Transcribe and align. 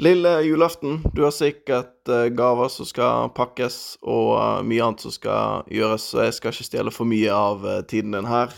Lille 0.00 0.40
julaften. 0.40 1.02
Du 1.14 1.22
har 1.22 1.30
sikkert 1.30 2.08
uh, 2.08 2.14
eh, 2.14 2.30
gaver 2.32 2.68
som 2.72 2.86
skal 2.88 3.28
pakkes, 3.36 3.98
og 4.00 4.30
uh, 4.32 4.44
eh, 4.44 4.62
mye 4.64 4.84
annet 4.86 5.02
som 5.04 5.12
skal 5.12 5.66
gjøres, 5.68 6.06
så 6.08 6.22
jeg 6.24 6.36
skal 6.38 6.54
ikke 6.54 6.64
stjele 6.70 6.92
for 6.94 7.08
mye 7.08 7.34
av 7.34 7.66
uh, 7.66 7.74
tiden 7.84 8.16
din 8.16 8.28
her. 8.30 8.54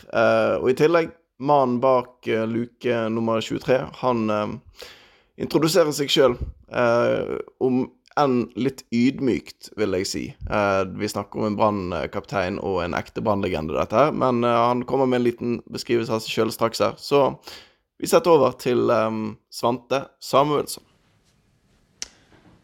og 0.63 0.69
i 0.71 0.77
tillegg, 0.79 1.11
mannen 1.43 1.81
bak 1.83 2.29
luke 2.47 3.01
nummer 3.11 3.43
23, 3.43 3.81
han 4.05 4.61
introduserer 5.37 5.91
seg 5.91 6.13
sjøl. 6.15 6.37
om 7.59 7.91
enn 8.17 8.37
litt 8.55 8.85
ydmykt, 8.95 9.73
vil 9.77 9.99
jeg 9.99 10.07
si. 10.07 10.23
vi 10.95 11.09
snakker 11.09 11.41
om 11.41 11.49
en 11.49 11.59
brannkaptein 11.59 12.61
og 12.61 12.85
en 12.85 12.95
ekte 12.95 13.25
brannlegende, 13.25 13.75
dette 13.75 13.97
her. 13.97 14.13
Men 14.13 14.45
han 14.45 14.85
kommer 14.85 15.11
med 15.11 15.21
en 15.21 15.27
liten 15.27 15.59
beskrivelse 15.67 16.13
av 16.13 16.23
seg 16.23 16.37
sjøl 16.37 16.55
straks 16.55 16.85
her. 16.85 16.95
Så 16.99 17.33
vi 17.99 18.07
setter 18.07 18.31
over 18.37 18.55
til 18.63 18.91
um, 18.91 19.39
Svante 19.51 20.05
Samuelsson. 20.21 20.92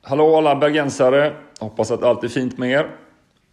Hallå 0.09 0.37
alla 0.37 0.57
bergensare! 0.57 1.33
Hoppas 1.61 1.91
att 1.91 2.03
allt 2.03 2.25
är 2.25 2.29
fint 2.29 2.59
med 2.59 2.71
er. 2.71 2.91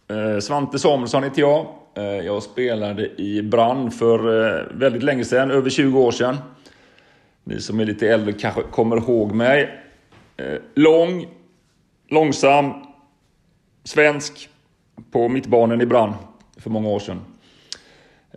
Eh, 0.08 0.38
Svante 0.40 0.78
Samuelsson 0.78 1.22
heter 1.22 1.40
jag. 1.40 1.66
Eh, 1.94 2.04
jag 2.04 2.42
spelade 2.42 3.22
i 3.22 3.42
Brann 3.42 3.90
för 3.90 4.18
eh, 4.18 4.64
väldigt 4.70 5.02
länge 5.02 5.24
sedan, 5.24 5.50
över 5.50 5.70
20 5.70 6.00
år 6.00 6.10
sedan. 6.10 6.36
Ni 7.44 7.60
som 7.60 7.80
är 7.80 7.84
lite 7.84 8.08
äldre 8.08 8.32
kanske 8.32 8.62
kommer 8.62 8.96
ihåg 8.96 9.32
mig. 9.32 9.80
Eh, 10.36 10.58
lång, 10.74 11.26
långsam, 12.08 12.72
svensk 13.84 14.48
på 15.10 15.28
mittbanan 15.28 15.80
i 15.80 15.86
Brann 15.86 16.14
för 16.56 16.70
många 16.70 16.88
år 16.88 16.98
sedan. 16.98 17.20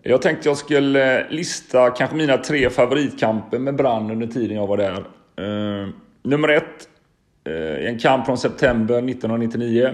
Jag 0.04 0.22
tänkte 0.22 0.50
jag 0.50 0.58
skulle 0.58 1.30
lista 1.30 1.90
kanske 1.90 2.16
mina 2.16 2.38
tre 2.38 2.70
favoritkamper 2.70 3.60
med 3.60 3.76
Brann 3.76 4.12
under 4.12 4.28
tiden 4.28 4.58
jag 4.58 4.68
var 4.68 4.78
där. 4.78 5.06
Eh, 5.38 5.90
nummer 6.24 6.50
ett 6.50 6.90
i 7.48 7.86
en 7.88 8.00
kamp 8.00 8.26
från 8.26 8.38
september 8.38 8.96
1999. 8.96 9.90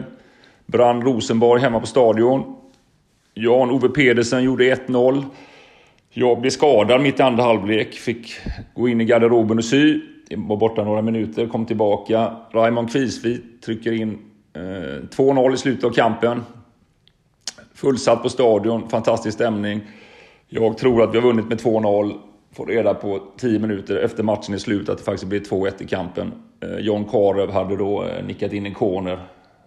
Brann 0.65 1.01
Rosenborg 1.01 1.61
hemma 1.61 1.79
på 1.79 1.85
Stadion. 1.85 2.55
Jan-Ove 3.33 3.89
Pedersen 3.89 4.43
gjorde 4.43 4.75
1-0. 4.75 5.23
Jag 6.09 6.41
blev 6.41 6.49
skadad 6.49 7.01
mitt 7.01 7.19
i 7.19 7.23
andra 7.23 7.43
halvlek. 7.43 7.93
Fick 7.93 8.35
gå 8.73 8.89
in 8.89 9.01
i 9.01 9.05
garderoben 9.05 9.57
och 9.57 9.65
sy. 9.65 10.01
Jag 10.29 10.47
var 10.47 10.57
borta 10.57 10.83
några 10.83 11.01
minuter, 11.01 11.47
kom 11.47 11.65
tillbaka. 11.65 12.35
Raymond 12.51 12.91
Kvisvit 12.91 13.61
trycker 13.61 13.91
in 13.91 14.19
eh, 14.53 14.61
2-0 14.61 15.53
i 15.53 15.57
slutet 15.57 15.83
av 15.83 15.89
kampen. 15.89 16.43
Fullsatt 17.73 18.23
på 18.23 18.29
Stadion, 18.29 18.89
fantastisk 18.89 19.35
stämning. 19.35 19.81
Jag 20.47 20.77
tror 20.77 21.03
att 21.03 21.13
vi 21.13 21.17
har 21.17 21.27
vunnit 21.27 21.47
med 21.47 21.61
2-0. 21.61 22.13
Får 22.55 22.65
reda 22.65 22.93
på 22.93 23.21
tio 23.37 23.59
minuter 23.59 23.95
efter 23.95 24.23
matchen 24.23 24.53
är 24.53 24.57
slut 24.57 24.89
att 24.89 24.97
det 24.97 25.03
faktiskt 25.03 25.25
blir 25.27 25.39
2-1 25.39 25.83
i 25.83 25.87
kampen. 25.87 26.31
Eh, 26.59 26.77
John 26.79 27.05
Karev 27.05 27.51
hade 27.51 27.77
då 27.77 28.03
eh, 28.03 28.25
nickat 28.25 28.53
in 28.53 28.65
en 28.65 28.73
corner 28.73 29.19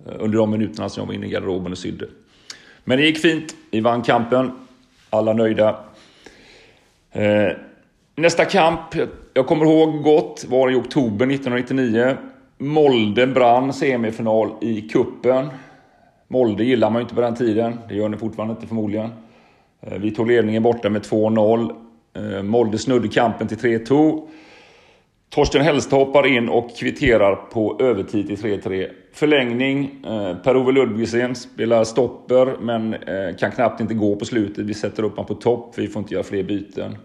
eh, 0.07 0.13
under 0.19 0.39
de 0.39 0.51
minuterna 0.51 0.89
som 0.89 1.01
jag 1.01 1.07
var 1.07 1.15
inne 1.15 1.27
i 1.27 1.31
garderoben 1.31 1.73
och 1.73 1.79
sydde. 1.79 2.07
Men 2.85 2.99
det 2.99 3.05
gick 3.05 3.19
fint. 3.19 3.55
Vi 3.71 3.81
vann 3.81 4.03
kampen. 4.03 4.51
Alla 5.11 5.33
nöjda. 5.33 5.77
Nästa 8.15 8.45
kamp, 8.45 8.81
jag 9.35 9.47
kommer 9.47 9.65
ihåg 9.65 10.03
gott, 10.03 10.45
var 10.49 10.71
i 10.71 10.75
oktober 10.75 11.27
1999. 11.27 12.17
Molde 12.59 13.27
brann 13.27 13.73
semifinal 13.73 14.51
i 14.61 14.81
kuppen. 14.81 15.49
Molde 16.29 16.65
gillar 16.65 16.91
man 16.91 17.01
ju 17.01 17.03
inte 17.03 17.15
på 17.15 17.21
den 17.21 17.35
tiden. 17.35 17.79
Det 17.89 17.95
gör 17.95 18.09
ni 18.09 18.17
fortfarande 18.17 18.55
inte 18.55 18.67
förmodligen. 18.67 19.11
Vi 19.81 20.11
tog 20.11 20.29
ledningen 20.29 20.63
borta 20.63 20.91
med 20.91 21.03
2-0. 21.03 21.88
Eh, 22.17 22.43
Molde 22.43 22.79
snudde 22.79 23.09
kampen 23.09 23.49
till 23.49 23.59
3-2. 23.59 24.29
Torsten 25.31 25.63
Hellste 25.63 25.95
hoppar 25.95 26.27
in 26.27 26.49
och 26.49 26.77
kvitterar 26.77 27.35
på 27.35 27.77
övertid 27.81 28.27
till 28.27 28.37
3-3. 28.37 28.89
Förlängning. 29.15 29.91
Eh, 30.07 30.35
Per-Ove 30.37 30.73
Ludvigsen 30.73 31.35
spelar 31.35 31.85
stopper 31.85 32.57
men 32.61 32.95
eh, 32.95 33.37
kan 33.39 33.51
knappt 33.51 33.81
inte 33.81 33.95
gå 33.95 34.17
på 34.17 34.25
slutet. 34.25 34.65
Vi 34.65 34.75
sätter 34.75 35.03
upp 35.03 35.17
honom 35.17 35.27
på 35.27 35.35
topp. 35.35 35.75
Vi 35.77 35.89
får 35.89 36.01
inte 36.01 36.15
göra 36.15 36.25
fler 36.25 36.43
byten. 36.43 36.97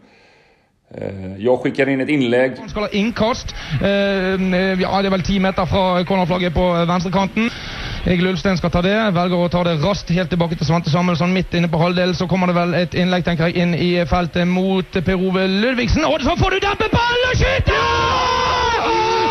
Jag 1.38 1.60
skickar 1.60 1.90
in 1.90 2.02
ett 2.02 2.10
inlägg. 2.10 2.52
Inkast. 2.92 3.56
Ja, 3.82 5.02
det 5.02 5.08
är 5.08 5.10
väl 5.10 5.24
10 5.24 5.40
meter 5.40 5.66
från 5.66 6.06
cornerflagget 6.06 6.54
på 6.54 6.86
vänsterkanten. 6.86 7.50
Egil 8.04 8.28
Ulstein 8.28 8.58
skal 8.60 8.72
ta 8.72 8.82
det. 8.84 8.96
Velger 9.16 9.40
å 9.40 9.48
ta 9.48 9.62
det 9.64 9.78
raskt 9.80 10.10
helt 10.12 10.28
tilbake 10.34 10.58
til 10.60 10.68
Svante 10.68 10.92
Samuelsson 10.92 11.32
midt 11.32 11.54
inne 11.56 11.70
på 11.72 11.80
halvdelen. 11.80 12.16
Så 12.18 12.28
kommer 12.28 12.52
det 12.52 12.58
vel 12.58 12.74
et 12.76 12.98
innlegg 13.00 13.24
tenker 13.24 13.48
jeg, 13.48 13.64
inn 13.64 13.72
i 13.80 13.94
feltet 14.10 14.44
mot 14.50 14.98
Per 15.06 15.16
Ove 15.16 15.46
Ludvigsen. 15.48 16.04
Og 16.04 16.20
så 16.26 16.36
får 16.36 16.58
du 16.58 16.66
dempe 16.66 16.90
ballen 16.92 17.30
og 17.30 17.38
skyte! 17.40 17.78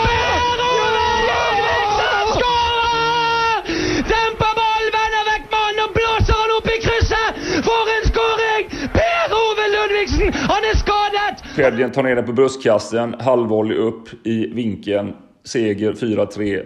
Per 0.07 0.63
Ove 0.69 0.95
Ludvigsen 1.27 2.31
skårer! 2.31 3.69
Demper 4.09 4.57
ballen, 4.63 4.89
vender 4.97 5.29
vekk 5.29 5.53
mannen 5.53 5.85
og 5.85 5.93
blåser 5.99 6.41
han 6.41 6.57
opp 6.57 6.73
i 6.73 6.79
krysset! 6.87 7.45
For 7.69 7.93
en 7.99 8.09
skåring! 8.09 8.73
Per 8.97 9.37
Ove 9.43 9.69
Ludvigsen, 9.77 10.33
han 10.49 10.71
är 10.73 10.81
skadet! 10.81 11.45
Fredjen 11.59 11.93
tar 11.93 12.09
ner 12.09 12.17
den 12.17 12.25
på 12.25 12.39
bröstkassen, 12.41 13.19
halvvolley 13.21 13.77
upp 13.77 14.09
i 14.25 14.47
vinkeln. 14.57 15.13
Seger 15.45 15.93
4-3. 15.93 16.63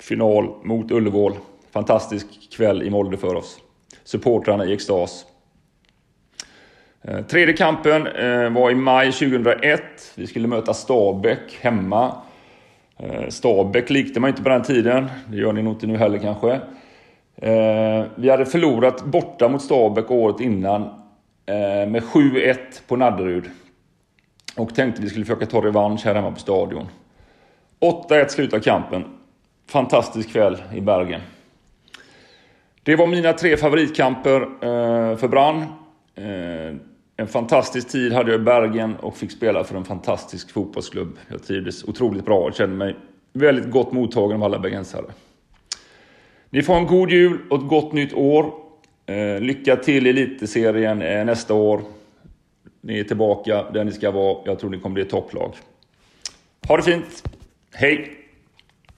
Final 0.00 0.54
mot 0.64 0.90
Ullevål. 0.90 1.49
Fantastisk 1.72 2.26
kväll 2.56 2.82
i 2.82 2.90
Molde 2.90 3.16
för 3.16 3.34
oss. 3.34 3.58
Supportrarna 4.04 4.64
i 4.64 4.72
extas. 4.72 5.26
Eh, 7.02 7.20
tredje 7.22 7.56
kampen 7.56 8.06
eh, 8.06 8.50
var 8.50 8.70
i 8.70 8.74
maj 8.74 9.12
2001. 9.12 9.82
Vi 10.14 10.26
skulle 10.26 10.48
möta 10.48 10.74
Stabäck 10.74 11.58
hemma. 11.60 12.16
Eh, 12.98 13.28
Stabäck 13.28 13.90
likte 13.90 14.20
man 14.20 14.30
inte 14.30 14.42
på 14.42 14.48
den 14.48 14.62
tiden. 14.62 15.10
Det 15.28 15.36
gör 15.36 15.52
ni 15.52 15.62
nog 15.62 15.72
inte 15.72 15.86
nu 15.86 15.96
heller 15.96 16.18
kanske. 16.18 16.60
Vi 18.14 18.30
hade 18.30 18.46
förlorat 18.46 19.04
borta 19.04 19.48
mot 19.48 19.62
Stabäck 19.62 20.10
året 20.10 20.40
innan 20.40 20.82
med 21.88 22.02
7-1 22.02 22.56
på 22.86 22.96
Nadderud. 22.96 23.44
Och 24.56 24.74
tänkte 24.74 25.02
vi 25.02 25.08
skulle 25.08 25.24
försöka 25.24 25.46
ta 25.46 25.64
revansch 25.64 26.04
här 26.04 26.14
hemma 26.14 26.32
på 26.32 26.38
Stadion. 26.38 26.88
8-1 27.80 28.28
slutade 28.28 28.62
kampen. 28.62 29.04
Fantastisk 29.68 30.32
kväll 30.32 30.62
i 30.74 30.80
Bergen. 30.80 31.20
Det 32.82 32.96
var 32.96 33.06
mina 33.06 33.32
tre 33.32 33.56
favoritkamper 33.56 34.40
eh, 34.40 35.16
för 35.16 35.28
Brann. 35.28 35.62
Eh, 36.14 36.76
en 37.16 37.26
fantastisk 37.28 37.88
tid 37.88 38.12
hade 38.12 38.30
jag 38.30 38.40
i 38.40 38.44
Bergen 38.44 38.96
och 38.96 39.16
fick 39.16 39.32
spela 39.32 39.64
för 39.64 39.76
en 39.76 39.84
fantastisk 39.84 40.50
fotbollsklubb. 40.50 41.18
Jag 41.28 41.42
trivdes 41.42 41.84
otroligt 41.84 42.24
bra 42.24 42.38
och 42.38 42.54
kände 42.54 42.76
mig 42.76 42.96
väldigt 43.32 43.70
gott 43.70 43.92
mottagen 43.92 44.36
av 44.36 44.44
alla 44.44 44.58
bergensare. 44.58 45.04
Ni 46.50 46.62
får 46.62 46.74
en 46.74 46.86
god 46.86 47.10
jul 47.10 47.38
och 47.50 47.58
ett 47.58 47.68
gott 47.68 47.92
nytt 47.92 48.14
år. 48.14 48.52
Eh, 49.06 49.40
lycka 49.40 49.76
till 49.76 50.06
i 50.06 50.10
Elitserien 50.10 51.26
nästa 51.26 51.54
år. 51.54 51.80
Ni 52.80 52.98
är 52.98 53.04
tillbaka 53.04 53.70
där 53.70 53.84
ni 53.84 53.92
ska 53.92 54.10
vara. 54.10 54.38
Jag 54.44 54.58
tror 54.58 54.70
ni 54.70 54.80
kommer 54.80 54.94
bli 54.94 55.02
ett 55.02 55.10
topplag. 55.10 55.54
Ha 56.68 56.76
det 56.76 56.82
fint. 56.82 57.24
Hej! 57.72 58.19